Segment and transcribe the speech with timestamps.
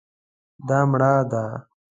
[0.67, 1.43] دا مړه ده